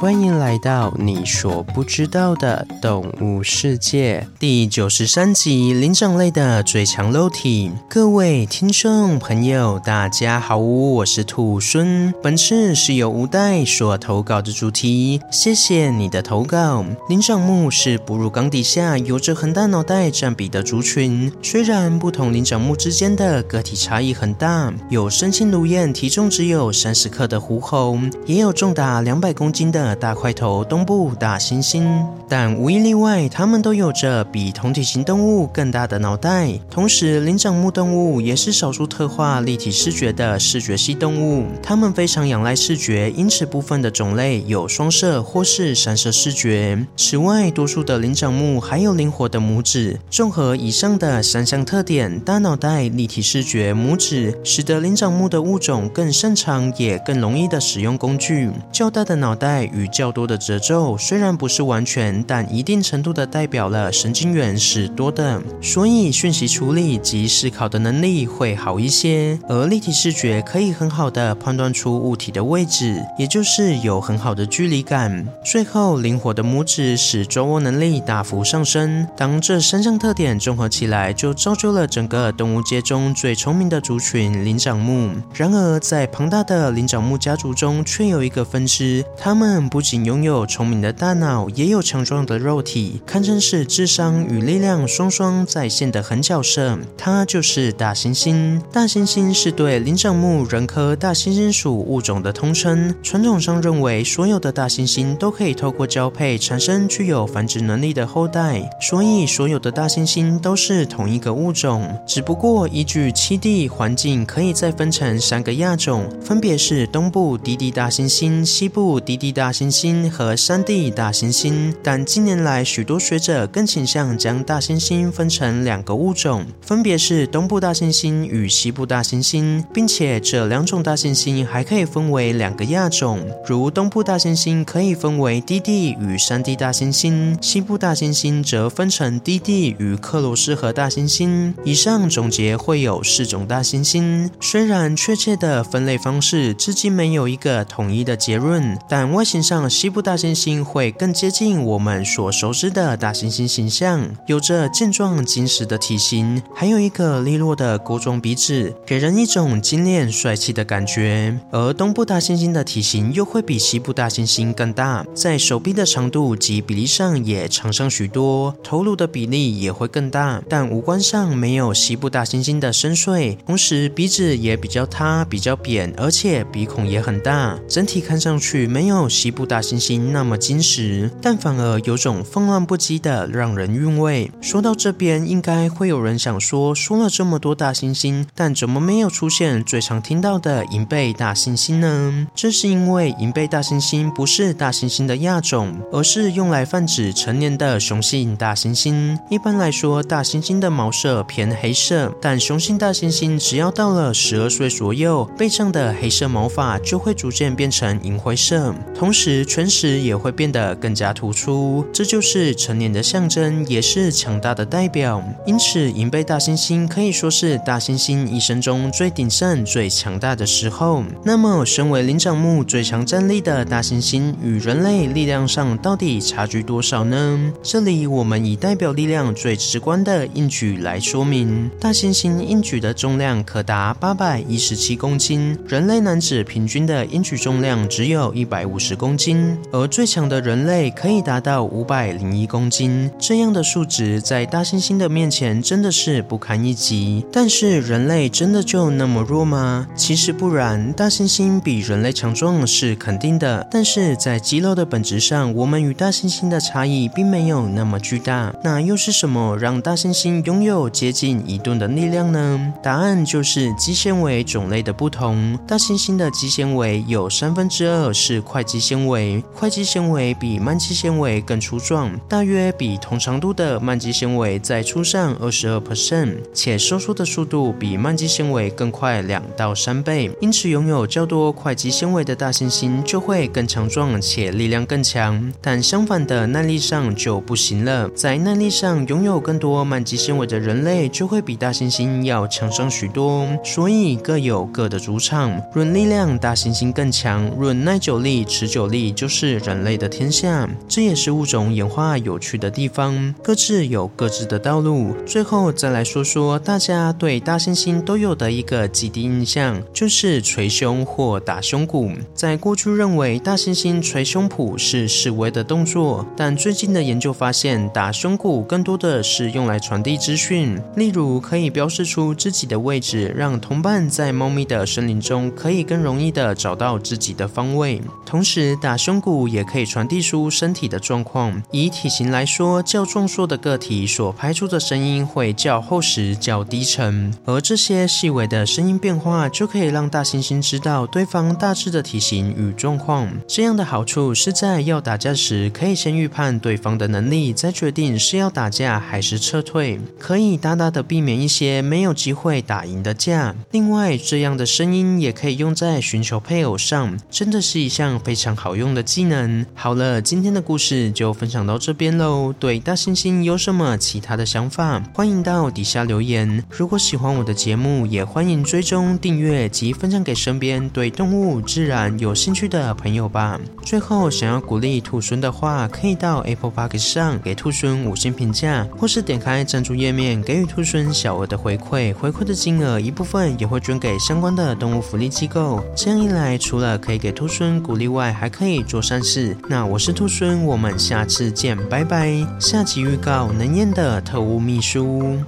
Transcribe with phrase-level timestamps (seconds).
[0.00, 7.70] 欢迎来到你所不知道的动物世界第九十三集：灵长类的最强肉体。
[7.86, 12.14] 各位听众朋友，大家好，我是兔孙。
[12.22, 16.82] 本次是由吴代所投稿的主题，谢谢你的投稿。
[17.10, 29.89] 灵长目是哺乳纲底下有着很大脑袋占比的族群，虽然不同灵长目之间的个体差异很大，有身轻如燕、体重只有三十克的狐猴，也有重达两百公斤的。
[29.94, 36.52] 大块头东部大猩猩，但无一例外，它们都有着比同体型动物更大的脑袋。
[36.70, 46.86] 同时，灵长目动物也是少数特化立体视觉的视觉系动物，它们非常仰赖视觉，因此部分的种类有双色或是三色视觉。
[46.96, 49.98] 此外，多数的灵长目还有灵活的拇指。
[50.10, 58.50] 综合以上的三项特点，大脑袋、立体视觉、拇指，使得灵长目的物种更擅长也更容易的使用工具。
[58.72, 69.38] 较大的脑袋与与较多的褶皱，虽然不是完全，但一定程度的代表了神经元是多的，所以讯息处理及思考的能力会好一些。
[69.48, 75.26] 而立体视觉可以很好的判断出物体的位置，也就是有很好的距离感。
[75.44, 79.08] 最后，灵活的拇指使抓握能力大幅上升。
[79.16, 85.10] 当这三项特点综合起来，就造就了整个动物界中最聪明的族群——灵长目。
[85.34, 89.69] 然而，在庞大的灵长目家族中，却有一个分支，它们。
[89.70, 96.76] 不仅拥有聪明的大脑，也有强壮的肉体，堪称是智商与力量双双在线的狠角色。
[96.98, 98.60] 它就是大猩猩。
[98.72, 102.92] 大猩猩是对灵长目人科大猩猩属物种的通称。
[103.00, 111.96] 传统上认为，所有的大猩猩都可以透过交配产生具有繁殖能力的后代，所以所有的大猩猩都是同一个物种。
[112.04, 119.70] 只不过依据栖地环境，可以再分成三个亚种，分别是东部低地大猩猩、西部低地大猩猩。
[119.70, 141.52] 猩猩和山地大猩猩，但近年来许多学者更倾向将大猩猩分成两个物种，分别是东部大猩猩与西部大猩猩，并且这两种大猩猩还可以分为两个亚种，如东部大猩猩可以分为低地与山地大猩猩，西部大猩猩则分成低地与克罗斯河大猩猩。
[141.64, 149.68] 以上总结会有四种大猩猩，虽然确切的分类方式至今没有一个统一的结论，但外形上。
[149.68, 161.36] 西部大猩猩会更接近我们所熟知的大猩猩形象，有着健壮精实的体型，还有一个利落的钩状鼻子，给人一种精炼帅气的感觉。
[161.50, 184.30] 而东部大猩猩的体型又会比西部大猩猩更大，在手臂的长度及比例上也长上许多，头颅的比例也会更大，但五官上没有西部大猩猩的深邃，同时鼻子也比较塌、比较扁，而且鼻孔也很大，整体看上去没有西部大猩猩那么矜持，但反而有种放浪不羁的让人韵味。
[184.40, 192.26] 说到这边，应该会有人想说，说了这么多大猩猩，但怎么没有出现最常听到的银背大猩猩呢？
[192.34, 199.16] 这是因为银背大猩猩不是大猩猩的亚种，而是用来泛指成年的雄性大猩猩。
[199.28, 209.19] 一般来说，大猩猩的毛色偏黑色，但雄性大猩猩只要到了十二岁左右，背上的黑色毛发就会逐渐变成银灰色，同时。
[209.20, 215.22] 时全食也会变得更加突出，这就是成年的象征，也是强大的代表。
[215.44, 221.04] 因此，银背大猩猩可以说是大猩猩一生中最鼎盛、最强大的时候。
[221.22, 227.52] 那么，身为灵长目最强战力的大猩猩，与人类力量上到底差距多少呢？
[227.62, 231.70] 这里我们以代表力量最直观的硬举来说明。
[231.78, 239.58] 大猩猩硬举的重量可达八百一十七公斤，人类男子平均的硬举重量只有一百五十公公斤。
[239.72, 247.26] 而最强的人类可以达到五百零一公斤，这样的数值在大猩猩的面前真的是不堪一击。
[247.32, 249.88] 但是人类真的就那么弱吗？
[249.96, 258.54] 其实不然，大猩猩比人类强壮是肯定的，但是在肌肉的本质上，我们与大猩猩的差异并没有那么巨大。
[258.62, 262.72] 那又是什么让大猩猩拥有接近一吨的力量呢？
[262.80, 265.58] 答案就是肌纤维种类的不同。
[265.66, 269.42] 大猩猩的肌纤维有三分之二是块肌纤维。
[269.54, 280.30] 快肌纤维比慢肌纤维更粗壮，大约比同长度的慢肌纤维再粗上二十二 percent，且收缩的速度比慢肌纤维更快两到三倍。
[280.40, 285.52] 因此，拥有较多快肌纤维的大猩猩就会更强壮且力量更强。
[285.60, 288.08] 但相反的，耐力上就不行了。
[288.10, 293.46] 在耐力上，拥有更多慢肌纤维的人类就会比大猩猩要强上许多。
[293.64, 295.60] 所以各有各的主场。
[295.74, 303.34] 论力量，大猩猩更强；论耐久力、持久力就是人类的天下，这也是物种演化有趣的地方。
[303.42, 305.14] 各自有各自的道路。
[305.24, 312.10] 最后再来说说大家对大猩猩都有的一个既定印象，就是捶胸或打胸骨。
[312.34, 328.00] 在过去认为大猩猩捶胸脯是示威的动作，但最近的研究发现，打胸骨更多的是用来传递资讯，例如可以标示出自己的位置，让同伴在猫咪的森林中可以更容易的找到自己的方位。
[328.24, 331.62] 同时，打胸骨也可以传递出身体的状况。
[331.70, 343.30] 以体型来说，较壮硕的个体所拍出的声音会较厚实、较低沉，而这些细微的声音变化就可以让大猩猩知道对方大致的体型与状况。
[343.46, 353.54] 这样的好处是在要打架时，可以先预判对方的能力，再决定是要打架还是撤退，可以大大的避免一些没有机会打赢的架。
[353.70, 359.66] 另外，这样的声音也可以用在寻求配偶上，真的是一项非常好好用的技能。
[359.74, 362.54] 好了，今天的故事就分享到这边喽。
[362.56, 366.62] 对大猩猩有什么其他的想法，欢迎到底下留言。
[366.70, 373.60] 如果喜欢我的节目，也欢迎追踪订阅及分享给身边对动物自然有兴趣的朋友吧。
[373.82, 382.14] 最后，想要鼓励兔孙的话，可以到 Apple Park 上给兔孙五星评价，或是点开赞助页面给予兔孙小额的回馈。
[382.14, 385.82] 回馈的金额一部分也会捐给相关的动物福利机构。
[385.96, 389.56] 这样一来，除了可以给兔孙鼓励外，还可以做善事。
[389.68, 392.46] 那我是兔孙，我们下次见，拜拜。
[392.58, 395.38] 下集预告：能验的特务秘书。